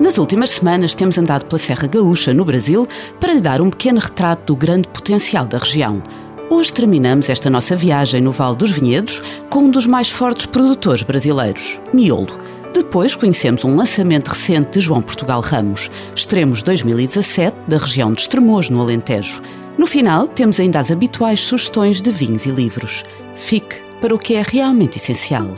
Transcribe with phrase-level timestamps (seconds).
[0.00, 2.86] Nas últimas semanas temos andado pela Serra Gaúcha, no Brasil,
[3.18, 6.00] para lhe dar um pequeno retrato do grande potencial da região.
[6.48, 9.20] Hoje terminamos esta nossa viagem no Vale dos Vinhedos
[9.50, 12.38] com um dos mais fortes produtores brasileiros, Miolo.
[12.72, 18.70] Depois conhecemos um lançamento recente de João Portugal Ramos, Extremos 2017, da região de Estremoz,
[18.70, 19.42] no Alentejo.
[19.76, 23.04] No final, temos ainda as habituais sugestões de vinhos e livros.
[23.34, 25.48] Fique para o que é realmente essencial.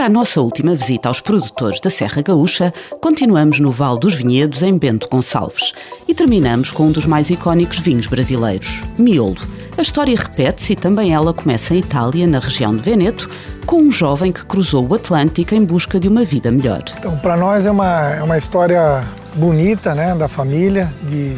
[0.00, 4.62] Para a nossa última visita aos produtores da Serra Gaúcha, continuamos no Vale dos Vinhedos,
[4.62, 5.74] em Bento Gonçalves,
[6.08, 9.36] e terminamos com um dos mais icónicos vinhos brasileiros, Miolo.
[9.76, 13.28] A história repete-se e também ela começa em Itália, na região de Veneto,
[13.66, 16.82] com um jovem que cruzou o Atlântico em busca de uma vida melhor.
[16.98, 19.04] Então, para nós é uma, é uma história
[19.34, 21.36] bonita, né, da família, de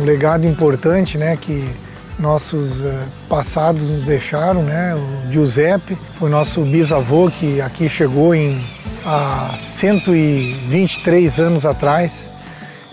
[0.00, 1.68] um legado importante, né, que
[2.18, 2.92] nossos uh,
[3.28, 4.94] passados nos deixaram, né?
[4.94, 8.62] O Giuseppe foi nosso bisavô que aqui chegou em
[9.04, 12.30] há 123 anos atrás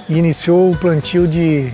[0.10, 1.72] e iniciou o plantio de,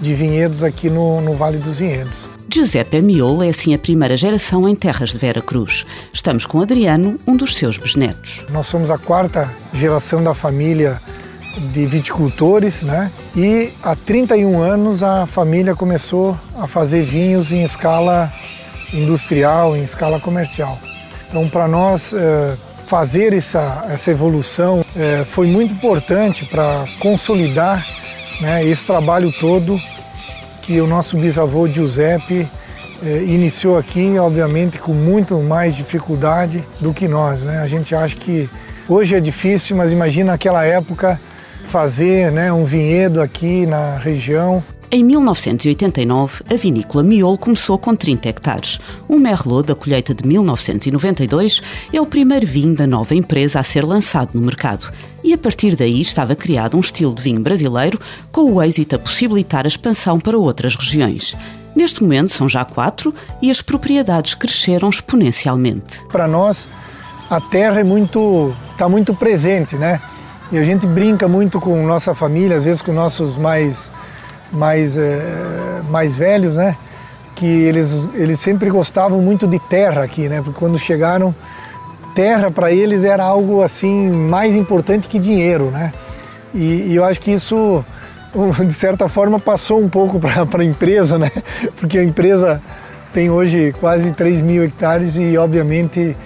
[0.00, 2.28] de vinhedos aqui no, no Vale dos Vinhedos.
[2.52, 5.84] Giuseppe Miolo é assim a primeira geração em terras de Vera Cruz.
[6.12, 8.46] Estamos com Adriano, um dos seus bisnetos.
[8.50, 11.00] Nós somos a quarta geração da família
[11.58, 13.10] de viticultores, né?
[13.34, 18.32] E há 31 anos a família começou a fazer vinhos em escala
[18.92, 20.78] industrial, em escala comercial.
[21.28, 27.84] Então, para nós é, fazer essa, essa evolução é, foi muito importante para consolidar
[28.40, 29.78] né, esse trabalho todo
[30.62, 32.48] que o nosso bisavô Giuseppe
[33.04, 37.42] é, iniciou aqui, obviamente, com muito mais dificuldade do que nós.
[37.42, 37.58] Né?
[37.58, 38.48] A gente acha que
[38.88, 41.20] hoje é difícil, mas imagina aquela época
[41.66, 44.62] fazer né, um vinhedo aqui na região.
[44.90, 48.80] Em 1989, a vinícola Miolo começou com 30 hectares.
[49.08, 51.60] O Merlot da colheita de 1992
[51.92, 54.92] é o primeiro vinho da nova empresa a ser lançado no mercado.
[55.24, 58.00] E a partir daí estava criado um estilo de vinho brasileiro
[58.30, 61.36] com o êxito a possibilitar a expansão para outras regiões.
[61.74, 63.12] Neste momento são já quatro
[63.42, 66.04] e as propriedades cresceram exponencialmente.
[66.10, 66.68] Para nós,
[67.28, 70.00] a terra é muito, está muito presente, né?
[70.50, 73.90] E a gente brinca muito com nossa família, às vezes com nossos mais,
[74.52, 76.76] mais, é, mais velhos, né?
[77.34, 80.40] Que eles, eles sempre gostavam muito de terra aqui, né?
[80.42, 81.34] Porque quando chegaram,
[82.14, 85.92] terra para eles era algo assim mais importante que dinheiro, né?
[86.54, 87.84] E, e eu acho que isso,
[88.64, 91.30] de certa forma, passou um pouco para a empresa, né?
[91.76, 92.62] Porque a empresa
[93.12, 96.16] tem hoje quase 3 mil hectares e, obviamente,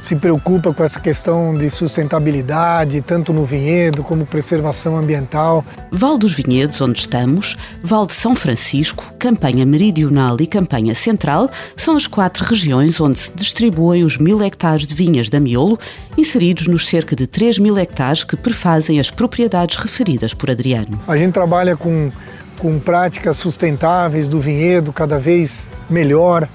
[0.00, 5.64] se preocupa com essa questão de sustentabilidade, tanto no vinhedo como preservação ambiental.
[5.90, 11.96] Val dos Vinhedos, onde estamos, Val de São Francisco, Campanha Meridional e Campanha Central são
[11.96, 15.78] as quatro regiões onde se distribuem os mil hectares de vinhas da Miolo,
[16.16, 21.00] inseridos nos cerca de 3 mil hectares que prefazem as propriedades referidas por Adriano.
[21.06, 22.10] A gente trabalha com,
[22.58, 26.48] com práticas sustentáveis do vinhedo cada vez melhor.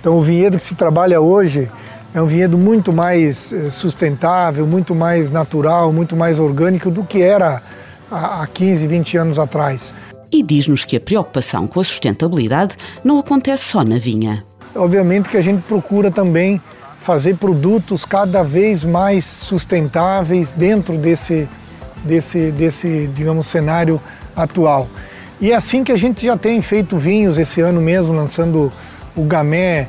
[0.00, 1.70] Então, o vinhedo que se trabalha hoje
[2.14, 7.20] é um vinhedo muito mais eh, sustentável, muito mais natural, muito mais orgânico do que
[7.20, 7.60] era
[8.08, 9.92] há 15, 20 anos atrás.
[10.32, 14.44] E diz-nos que a preocupação com a sustentabilidade não acontece só na vinha.
[14.76, 16.60] Obviamente que a gente procura também
[17.00, 21.48] fazer produtos cada vez mais sustentáveis dentro desse,
[22.04, 24.00] desse, desse digamos, cenário
[24.36, 24.88] atual.
[25.40, 28.72] E é assim que a gente já tem feito vinhos esse ano mesmo, lançando
[29.16, 29.88] o Gamé,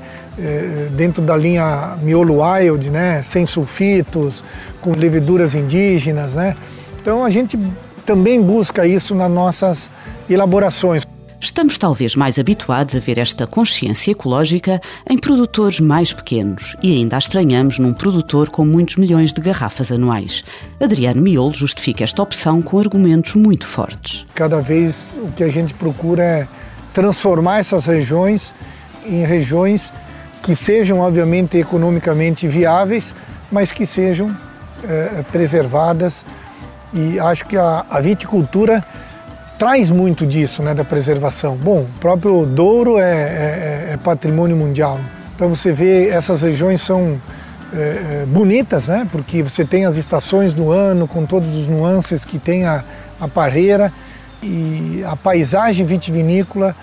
[0.91, 4.43] dentro da linha Miolo Wild, né, sem sulfitos,
[4.81, 6.55] com leveduras indígenas, né?
[7.01, 7.57] Então a gente
[8.05, 9.89] também busca isso nas nossas
[10.29, 11.05] elaborações.
[11.39, 17.17] Estamos talvez mais habituados a ver esta consciência ecológica em produtores mais pequenos e ainda
[17.17, 20.43] a estranhamos num produtor com muitos milhões de garrafas anuais.
[20.81, 24.25] Adriano Miolo justifica esta opção com argumentos muito fortes.
[24.33, 26.47] Cada vez o que a gente procura é
[26.93, 28.53] transformar essas regiões
[29.05, 29.93] em regiões
[30.45, 33.15] que sejam, obviamente, economicamente viáveis,
[33.51, 34.29] mas que sejam
[34.87, 36.23] é, preservadas.
[36.93, 38.85] E acho que a, a, viticultura
[39.57, 41.55] traz muito disso, né, da preservação.
[41.55, 44.99] Bom, o próprio Douro é, é, é patrimônio mundial.
[45.35, 47.19] Então você vê essas regiões são
[47.73, 52.37] é, bonitas, né, porque você tem as estações do ano com todos os nuances que
[52.37, 52.83] tem a,
[53.19, 53.91] a parreira
[54.43, 56.75] e a paisagem vitivinícola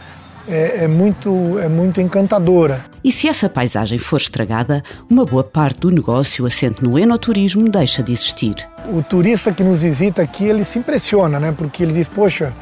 [0.49, 2.85] é, é, muito, é muito encantadora.
[3.03, 8.03] E se essa paisagem for estragada, uma boa parte do negócio assente no enoturismo deixa
[8.03, 8.55] de existir.
[8.93, 11.55] O turista que nos visita aqui, ele se impressiona, né?
[11.57, 12.53] Porque ele diz, poxa,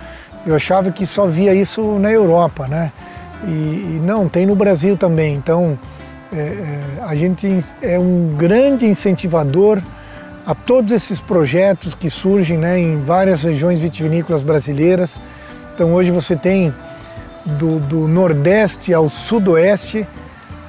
[0.47, 2.93] eu achava que só via isso na Europa, né?
[3.47, 5.35] E, e não, tem no Brasil também.
[5.35, 5.79] Então,
[6.33, 9.81] é, é, a gente é um grande incentivador
[10.47, 15.21] a todos esses projetos que surgem né, em várias regiões vitivinícolas brasileiras.
[15.75, 16.75] Então, hoje você tem
[17.45, 20.07] do, do Nordeste ao Sudoeste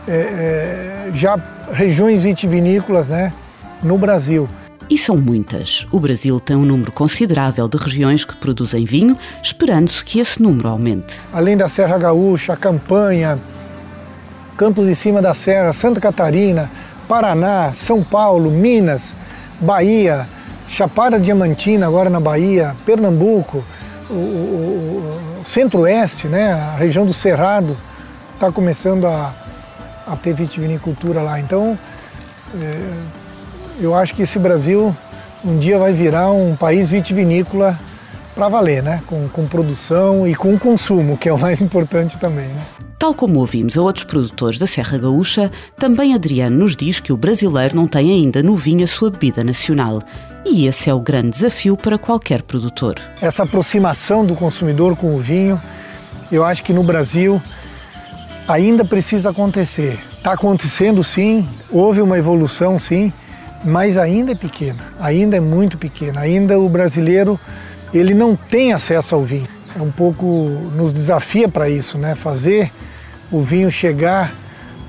[0.08, 1.38] é, é, já
[1.74, 3.34] regiões vitivinícolas né,
[3.84, 4.48] no Brasil.
[4.90, 5.88] E são muitas.
[5.90, 10.68] O Brasil tem um número considerável de regiões que produzem vinho, esperando-se que esse número
[10.68, 11.22] aumente.
[11.32, 13.40] Além da Serra Gaúcha, Campanha,
[14.58, 16.70] Campos em Cima da Serra, Santa Catarina,
[17.08, 19.16] Paraná, São Paulo, Minas,
[19.62, 20.28] Bahia,
[20.68, 23.64] Chapada Diamantina, agora na Bahia, Pernambuco,
[24.10, 25.11] o, o
[25.44, 27.78] Centro-Oeste, né, a região do Cerrado,
[28.34, 29.34] está começando a,
[30.08, 31.40] a ter vitivinicultura lá.
[31.40, 31.78] Então,
[32.60, 32.80] é,
[33.80, 34.96] eu acho que esse Brasil
[35.44, 37.78] um dia vai virar um país vitivinícola
[38.36, 39.02] para valer, né?
[39.08, 42.48] Com, com, produção e com consumo, que é o mais importante também.
[42.48, 42.62] Né?
[42.98, 47.18] Tal como ouvimos a outros produtores da Serra Gaúcha, também Adriano nos diz que o
[47.18, 50.02] brasileiro não tem ainda no vinho a sua bebida nacional.
[50.46, 52.96] E esse é o grande desafio para qualquer produtor.
[53.22, 55.60] Essa aproximação do consumidor com o vinho,
[56.32, 57.42] eu acho que no Brasil
[58.48, 60.00] ainda precisa acontecer.
[60.18, 63.14] Está acontecendo sim, houve uma evolução sim,
[63.64, 66.22] mas ainda é pequena, ainda é muito pequena.
[66.22, 67.40] Ainda o brasileiro
[67.94, 69.48] ele não tem acesso ao vinho.
[69.76, 70.26] É um pouco
[70.76, 72.16] nos desafia para isso, né?
[72.16, 72.72] Fazer
[73.32, 74.34] o vinho chegar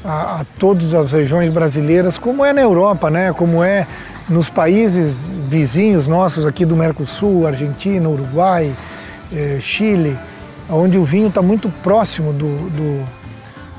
[0.04, 3.32] a, a todas as regiões brasileiras, como é na Europa, né?
[3.32, 3.86] Como é
[4.28, 8.74] nos países vizinhos nossos aqui do Mercosul, Argentina, Uruguai,
[9.30, 10.18] eh, Chile,
[10.70, 13.04] onde o vinho está muito próximo do, do,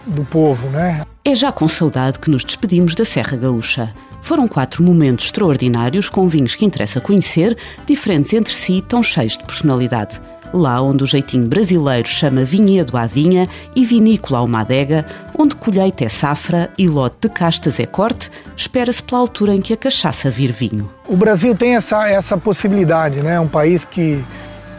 [0.06, 1.02] do povo, né?
[1.34, 3.92] É já com saudade que nos despedimos da Serra Gaúcha.
[4.22, 7.58] Foram quatro momentos extraordinários com vinhos que interessa conhecer,
[7.88, 10.22] diferentes entre si, tão cheios de personalidade.
[10.54, 15.56] Lá onde o jeitinho brasileiro chama vinhedo à vinha e vinícola a uma adega, onde
[15.56, 19.78] colheita é safra e lote de castas é corte, espera-se pela altura em que a
[19.78, 20.88] cachaça vir vinho.
[21.08, 23.40] O Brasil tem essa, essa possibilidade, né?
[23.40, 24.24] Um país que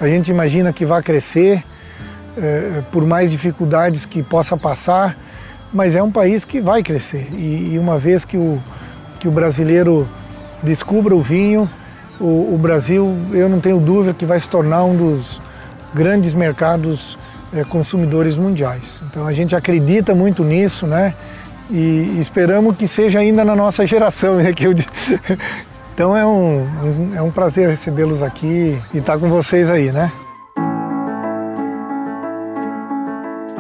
[0.00, 1.65] a gente imagina que vai crescer,
[2.39, 5.17] é, por mais dificuldades que possa passar,
[5.75, 7.29] mas é um país que vai crescer.
[7.32, 8.62] E, e uma vez que o,
[9.19, 10.09] que o brasileiro
[10.62, 11.69] descubra o vinho,
[12.21, 15.43] o, o, Brasil, eu não tenho dúvida que vai se tornar um dos
[15.93, 17.19] grandes mercados
[17.53, 19.03] é, consumidores mundiais.
[19.11, 21.12] Então a gente acredita muito nisso, né?
[21.71, 24.37] E esperamos que seja ainda na nossa geração.
[24.37, 24.53] Né?
[24.53, 24.75] Que eu...
[25.94, 30.11] Então é um, é um prazer recebê-los aqui e estar com vocês aí, né?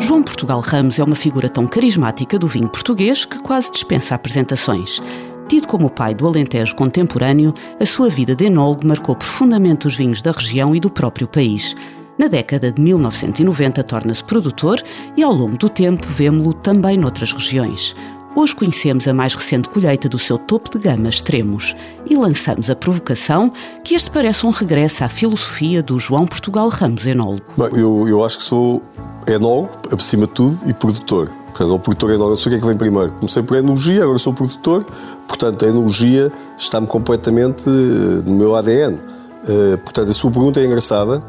[0.04, 5.00] João Portugal Ramos é uma figura tão carismática do vinho português que quase dispensa apresentações.
[5.48, 9.94] Tido como o pai do Alentejo contemporâneo, a sua vida de enólogo marcou profundamente os
[9.94, 11.74] vinhos da região e do próprio país.
[12.18, 14.82] Na década de 1990 torna-se produtor
[15.16, 17.96] e ao longo do tempo vemo-lo também noutras regiões.
[18.36, 22.76] Hoje conhecemos a mais recente colheita do seu topo de gama extremos e lançamos a
[22.76, 23.50] provocação
[23.82, 27.44] que este parece um regresso à filosofia do João Portugal Ramos enólogo.
[27.56, 28.82] Bem, eu, eu acho que sou
[29.26, 31.30] enólogo, acima de tudo, e produtor.
[31.54, 33.12] Portanto, o produtor é não sei o que é que vem primeiro.
[33.12, 34.84] Comecei por enologia, agora sou produtor,
[35.28, 38.94] portanto, a enologia está-me completamente eh, no meu ADN.
[38.94, 41.22] Uh, portanto, a sua pergunta é engraçada.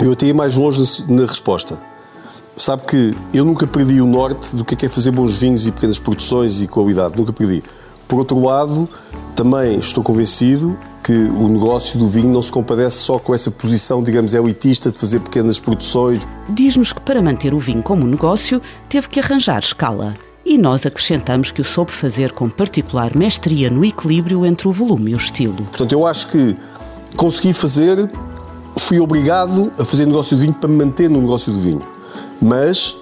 [0.00, 1.78] Eu até ia mais longe na resposta.
[2.56, 5.66] Sabe que eu nunca perdi o norte do que é, que é fazer bons vinhos
[5.66, 7.62] e pequenas produções e qualidade, nunca perdi.
[8.06, 8.88] Por outro lado,
[9.34, 14.02] também estou convencido que o negócio do vinho não se compadece só com essa posição,
[14.02, 16.26] digamos, elitista de fazer pequenas produções.
[16.48, 20.14] Diz-nos que para manter o vinho como negócio teve que arranjar escala.
[20.44, 25.12] E nós acrescentamos que o soube fazer com particular mestria no equilíbrio entre o volume
[25.12, 25.56] e o estilo.
[25.56, 26.56] Portanto, eu acho que
[27.16, 28.10] consegui fazer,
[28.76, 31.82] fui obrigado a fazer negócio de vinho para me manter no negócio do vinho.
[32.40, 32.96] Mas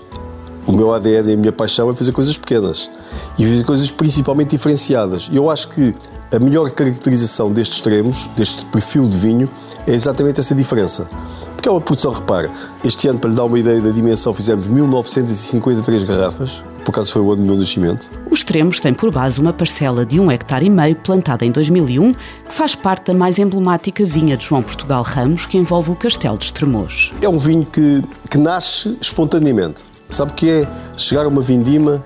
[0.66, 2.90] o meu ADN e a minha paixão é fazer coisas pequenas
[3.38, 5.28] e fazer coisas principalmente diferenciadas.
[5.32, 5.94] E eu acho que
[6.32, 9.50] a melhor caracterização destes extremos, deste perfil de vinho,
[9.86, 11.08] é exatamente essa diferença.
[11.54, 12.50] Porque é uma produção, repara,
[12.84, 17.22] este ano, para lhe dar uma ideia da dimensão, fizemos 1953 garrafas, por acaso foi
[17.22, 18.10] o ano do meu nascimento.
[18.30, 22.14] Os Extremos tem por base uma parcela de um hectare e meio plantada em 2001,
[22.14, 26.38] que faz parte da mais emblemática vinha de João Portugal Ramos, que envolve o Castelo
[26.38, 27.12] de Estremoz.
[27.22, 29.82] É um vinho que, que nasce espontaneamente.
[30.08, 32.04] Sabe o que é chegar a uma vindima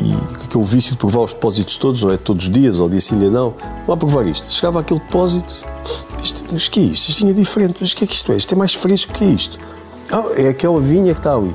[0.00, 3.00] e aquele vício de provar os depósitos todos, não é todos os dias, ou dia
[3.00, 3.54] sim, dia não,
[3.86, 4.50] vou a provar isto.
[4.50, 5.56] Chegava aquele depósito,
[6.22, 7.08] isto, mas que é isto?
[7.08, 8.36] Isto vinha diferente, mas o que é que isto é?
[8.36, 9.58] Isto é mais fresco que isto.
[10.10, 11.54] Ah, é aquela vinha que está ali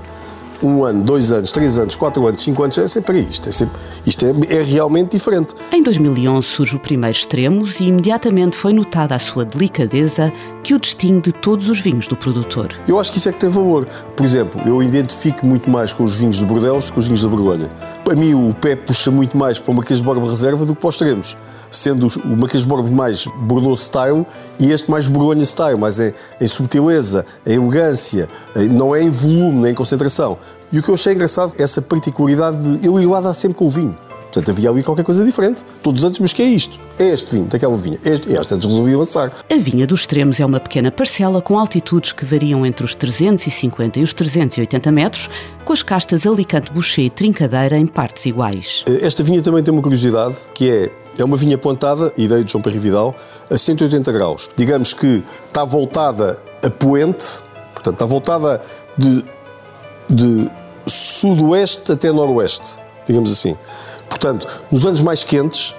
[0.63, 3.49] um ano, dois anos, três anos, quatro anos, cinco anos, é sempre isto.
[3.49, 5.53] É sempre, isto é, é realmente diferente.
[5.71, 10.31] Em 2011 surge o primeiro Extremos e imediatamente foi notada a sua delicadeza
[10.63, 12.73] que o distingue de todos os vinhos do produtor.
[12.87, 13.85] Eu acho que isso é que tem valor.
[14.15, 17.07] Por exemplo, eu identifico muito mais com os vinhos de Bordeaux do que com os
[17.07, 17.69] vinhos da Borgonha.
[18.03, 20.95] Para mim, o pé puxa muito mais para uma Borba Reserva do que para os
[20.95, 21.37] Extremos
[21.73, 24.25] sendo o Marquês de Borba mais Bordeaux style
[24.59, 28.29] e este mais Borgonha style, mas é em subtileza, em elegância,
[28.71, 30.37] não é em volume nem em concentração.
[30.73, 33.59] E o que eu achei engraçado é essa particularidade de eu ir lá dar sempre
[33.59, 33.95] com o vinho.
[34.23, 35.63] Portanto, havia ali qualquer coisa diferente.
[35.83, 36.79] Todos os anos, mas que é isto?
[36.97, 37.99] É este vinho, daquela vinha.
[38.03, 39.31] É este, e às tantas resolvi avançar.
[39.47, 43.99] A vinha dos extremos é uma pequena parcela com altitudes que variam entre os 350
[43.99, 45.29] e os 380 metros,
[45.63, 48.83] com as castas Alicante Boucher e Trincadeira em partes iguais.
[48.89, 52.51] Eh, esta vinha também tem uma curiosidade, que é é uma vinha plantada, ideia de
[52.51, 53.15] João Pedro Vidal,
[53.47, 54.49] a 180 graus.
[54.57, 57.39] Digamos que está voltada a poente,
[57.71, 58.59] portanto, está voltada
[58.97, 59.23] de,
[60.09, 60.49] de
[60.85, 63.55] sudoeste até noroeste, digamos assim.
[64.09, 65.75] Portanto, nos anos mais quentes,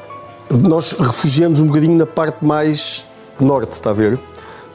[0.51, 3.05] nós refugiamos um bocadinho na parte mais
[3.41, 4.19] norte, está a ver?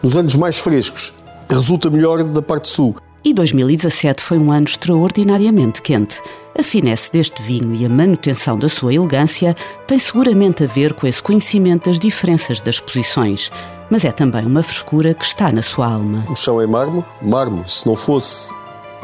[0.02, 1.14] Nos anos mais frescos,
[1.50, 2.96] resulta melhor da parte sul.
[3.24, 6.22] E 2017 foi um ano extraordinariamente quente.
[6.58, 9.56] A finesse deste vinho e a manutenção da sua elegância
[9.86, 13.52] tem seguramente a ver com esse conhecimento das diferenças das posições,
[13.90, 16.26] mas é também uma frescura que está na sua alma.
[16.30, 18.54] O chão é mármore, mármore, se não fosse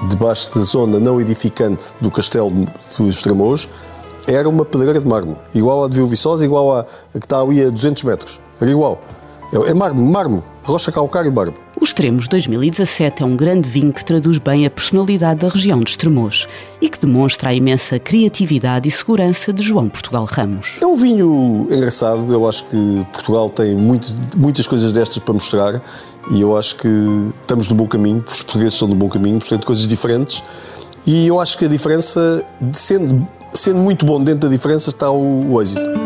[0.09, 2.51] debaixo da zona não edificante do castelo
[2.97, 3.67] dos Estremoz,
[4.27, 7.69] era uma pedreira de mármore, igual à de Viçosa, igual à que está ali a
[7.69, 8.99] 200 metros, era igual.
[9.53, 11.53] É, é mármore, mármore, rocha calcário e barba.
[11.79, 15.91] O Extremos 2017 é um grande vinho que traduz bem a personalidade da região de
[15.91, 16.47] Estremoz
[16.81, 20.77] e que demonstra a imensa criatividade e segurança de João Portugal Ramos.
[20.81, 25.81] É um vinho engraçado, eu acho que Portugal tem muito, muitas coisas destas para mostrar
[26.31, 26.87] e eu acho que
[27.41, 30.43] estamos no bom caminho, os portugueses estão no bom caminho, portanto, coisas diferentes.
[31.05, 35.51] E eu acho que a diferença, sendo, sendo muito bom dentro da diferença, está o,
[35.51, 36.05] o êxito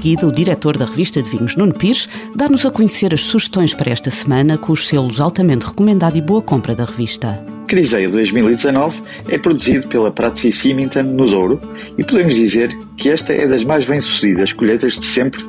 [0.00, 3.90] seguida, o diretor da revista de vinhos, Nuno Pires, dá-nos a conhecer as sugestões para
[3.90, 7.44] esta semana com os selos altamente recomendado e boa compra da revista.
[7.66, 11.60] Criseia 2019 é produzido pela Prats Symington no Douro
[11.98, 15.44] e podemos dizer que esta é das mais bem-sucedidas colheitas de sempre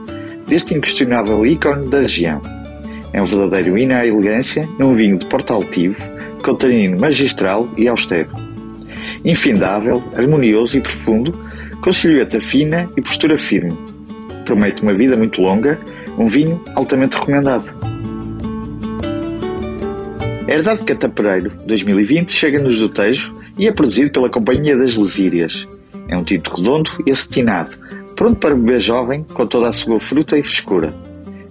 [0.48, 2.61] deste inquestionável ícone da região.
[3.14, 6.08] É um verdadeiro hino à elegância num vinho de porta altivo,
[6.44, 8.30] com tanino magistral e austero.
[9.24, 11.38] Infindável, harmonioso e profundo,
[11.84, 13.78] com silhueta fina e postura firme,
[14.46, 15.80] promete uma vida muito longa,
[16.18, 17.72] um vinho altamente recomendado.
[20.48, 25.68] Herdade Catapereiro 2020 chega-nos do Tejo e é produzido pela Companhia das Lesírias.
[26.08, 27.78] É um tinto redondo e acetinado,
[28.16, 30.94] pronto para beber jovem com toda a sua fruta e frescura.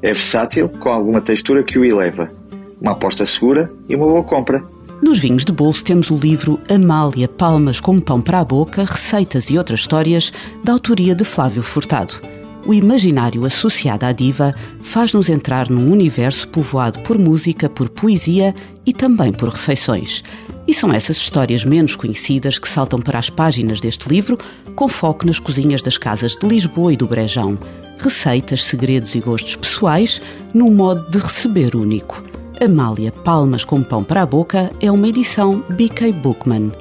[0.03, 2.31] É versátil, com alguma textura que o eleva.
[2.81, 4.65] Uma aposta segura e uma boa compra.
[5.03, 9.51] Nos vinhos de bolso temos o livro Amália Palmas como Pão para a Boca, Receitas
[9.51, 12.21] e Outras Histórias, da autoria de Flávio Furtado
[12.67, 18.55] o imaginário associado à diva faz-nos entrar num universo povoado por música, por poesia
[18.85, 20.23] e também por refeições.
[20.67, 24.39] E são essas histórias menos conhecidas que saltam para as páginas deste livro,
[24.75, 27.59] com foco nas cozinhas das casas de Lisboa e do Brejão.
[28.01, 30.23] Receitas, segredos e gostos pessoais,
[30.55, 32.23] num modo de receber único.
[32.59, 36.73] Amália Palmas com Pão para a Boca é uma edição BK Bookman.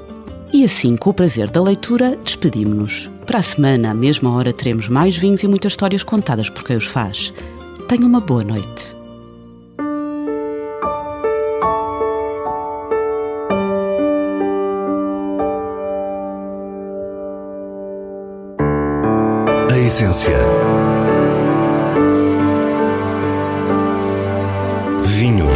[0.52, 3.10] E assim, com o prazer da leitura, despedimos-nos.
[3.26, 6.78] Para a semana, à mesma hora, teremos mais vinhos e muitas histórias contadas por quem
[6.78, 7.34] os faz.
[7.88, 8.96] Tenha uma boa noite.
[19.70, 20.89] A essência.